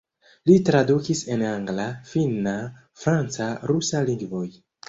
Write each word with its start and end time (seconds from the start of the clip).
Li 0.49 0.53
tradukis 0.69 1.21
el 1.35 1.43
angla, 1.51 1.85
finna, 2.13 2.57
franca, 3.05 3.53
rusa 3.75 4.05
lingvoj. 4.13 4.47